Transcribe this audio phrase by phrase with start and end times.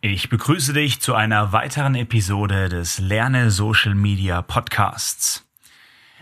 [0.00, 5.44] Ich begrüße dich zu einer weiteren Episode des Lerne Social Media Podcasts.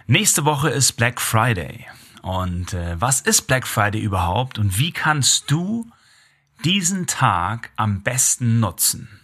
[0.06, 1.84] Nächste Woche ist Black Friday.
[2.23, 5.86] Und äh, was ist Black Friday überhaupt und wie kannst du
[6.65, 9.20] diesen Tag am besten nutzen?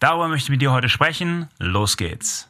[0.00, 1.48] Darüber möchte ich mit dir heute sprechen.
[1.58, 2.48] Los geht's.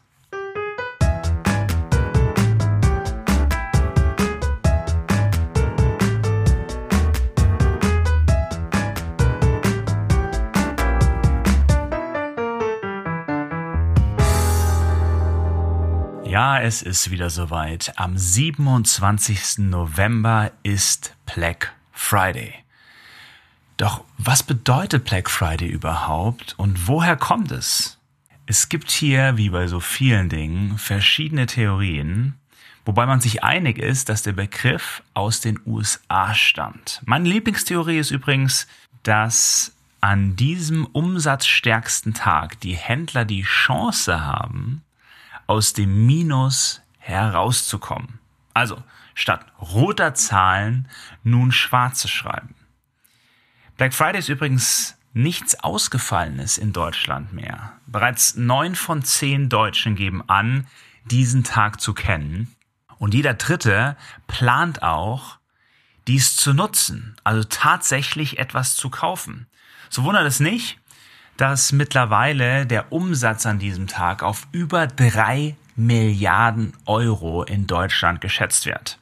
[16.63, 17.93] Es ist wieder soweit.
[17.97, 19.59] Am 27.
[19.59, 22.55] November ist Black Friday.
[23.77, 27.99] Doch was bedeutet Black Friday überhaupt und woher kommt es?
[28.47, 32.35] Es gibt hier, wie bei so vielen Dingen, verschiedene Theorien,
[32.85, 37.03] wobei man sich einig ist, dass der Begriff aus den USA stammt.
[37.05, 38.67] Meine Lieblingstheorie ist übrigens,
[39.03, 44.83] dass an diesem umsatzstärksten Tag die Händler die Chance haben,
[45.47, 48.19] aus dem Minus herauszukommen.
[48.55, 48.83] Also
[49.15, 50.89] statt roter Zahlen
[51.23, 52.55] nun schwarze schreiben.
[53.77, 57.73] Black Friday ist übrigens nichts Ausgefallenes in Deutschland mehr.
[57.87, 60.67] Bereits neun von zehn Deutschen geben an,
[61.05, 62.55] diesen Tag zu kennen.
[62.99, 65.39] Und jeder Dritte plant auch,
[66.07, 69.47] dies zu nutzen, also tatsächlich etwas zu kaufen.
[69.89, 70.79] So wundert es nicht,
[71.37, 78.67] dass mittlerweile der Umsatz an diesem Tag auf über drei Milliarden Euro in Deutschland geschätzt
[78.67, 78.99] wird.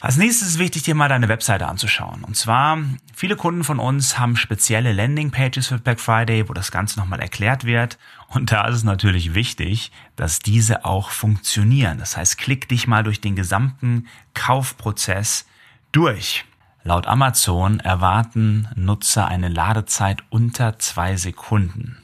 [0.00, 2.22] Als nächstes ist es wichtig, dir mal deine Webseite anzuschauen.
[2.22, 2.76] Und zwar,
[3.14, 7.64] viele Kunden von uns haben spezielle Landingpages für Black Friday, wo das Ganze nochmal erklärt
[7.64, 7.96] wird.
[8.28, 11.96] Und da ist es natürlich wichtig, dass diese auch funktionieren.
[11.96, 15.46] Das heißt, klick dich mal durch den gesamten Kaufprozess
[15.92, 16.44] durch.
[16.88, 21.98] Laut Amazon erwarten Nutzer eine Ladezeit unter zwei Sekunden.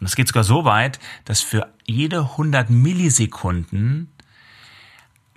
[0.00, 4.10] Und es geht sogar so weit, dass für jede 100 Millisekunden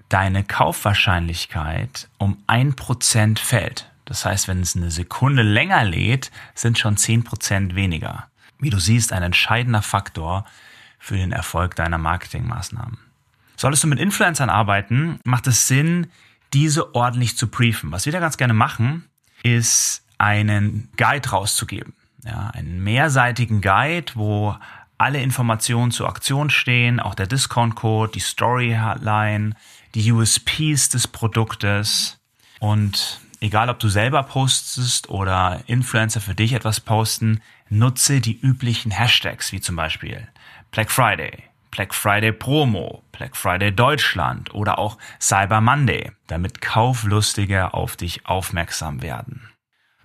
[0.09, 3.91] deine Kaufwahrscheinlichkeit um ein Prozent fällt.
[4.05, 8.27] Das heißt, wenn es eine Sekunde länger lädt, sind schon zehn Prozent weniger.
[8.57, 10.45] Wie du siehst, ein entscheidender Faktor
[10.97, 12.97] für den Erfolg deiner Marketingmaßnahmen.
[13.55, 16.07] Solltest du mit Influencern arbeiten, macht es Sinn,
[16.53, 17.91] diese ordentlich zu briefen.
[17.91, 19.05] Was wir da ganz gerne machen,
[19.43, 21.93] ist einen Guide rauszugeben.
[22.23, 24.55] Ja, einen mehrseitigen Guide, wo
[24.97, 29.53] alle Informationen zur Aktion stehen, auch der Discount-Code, die Storyline,
[29.93, 32.19] die USPs des Produktes.
[32.59, 38.91] Und egal, ob du selber postest oder Influencer für dich etwas posten, nutze die üblichen
[38.91, 40.27] Hashtags, wie zum Beispiel
[40.71, 47.95] Black Friday, Black Friday Promo, Black Friday Deutschland oder auch Cyber Monday, damit Kauflustige auf
[47.95, 49.49] dich aufmerksam werden.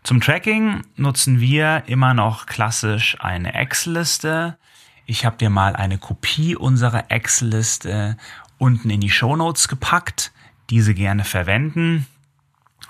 [0.03, 4.59] Zum Tracking nutzen wir immer noch klassisch eine Excel-Liste.
[5.07, 8.17] Ich habe dir mal eine Kopie unserer Excel-Liste
[8.59, 10.33] unten in die Show Notes gepackt.
[10.71, 12.07] Diese gerne verwenden.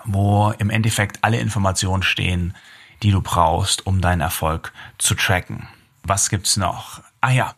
[0.04, 2.54] wo im Endeffekt alle Informationen stehen,
[3.02, 5.68] die du brauchst, um deinen Erfolg zu tracken.
[6.02, 7.02] Was gibt's noch?
[7.20, 7.54] Ah ja,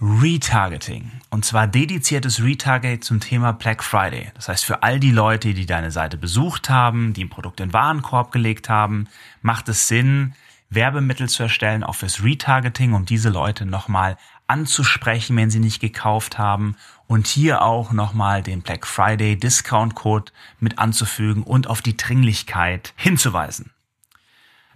[0.00, 1.10] Retargeting.
[1.30, 4.30] Und zwar dediziertes Retarget zum Thema Black Friday.
[4.34, 7.72] Das heißt, für all die Leute, die deine Seite besucht haben, die ein Produkt in
[7.72, 9.08] Warenkorb gelegt haben,
[9.42, 10.34] macht es Sinn,
[10.70, 14.16] Werbemittel zu erstellen, auch fürs Retargeting, um diese Leute nochmal
[14.46, 16.76] anzusprechen, wenn sie nicht gekauft haben
[17.08, 20.30] und hier auch nochmal den Black Friday Discount Code
[20.60, 23.72] mit anzufügen und auf die Dringlichkeit hinzuweisen.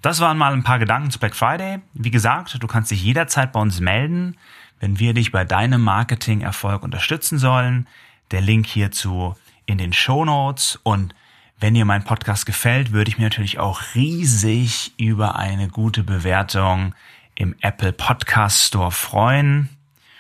[0.02, 1.78] Das waren mal ein paar Gedanken zu Black Friday.
[1.94, 4.36] Wie gesagt, du kannst dich jederzeit bei uns melden
[4.82, 7.86] wenn wir dich bei deinem Marketing-Erfolg unterstützen sollen.
[8.32, 11.14] Der Link hierzu in den Show Notes und
[11.60, 16.96] wenn dir mein Podcast gefällt, würde ich mir natürlich auch riesig über eine gute Bewertung
[17.36, 19.68] im Apple Podcast Store freuen.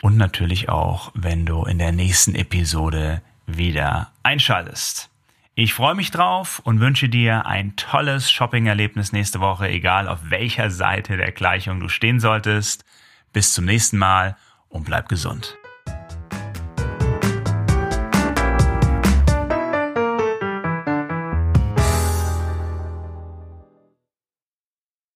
[0.00, 5.11] Und natürlich auch, wenn du in der nächsten Episode wieder einschaltest.
[5.54, 10.70] Ich freue mich drauf und wünsche dir ein tolles Shopping-Erlebnis nächste Woche, egal auf welcher
[10.70, 12.86] Seite der Gleichung du stehen solltest.
[13.34, 14.36] Bis zum nächsten Mal
[14.70, 15.58] und bleib gesund.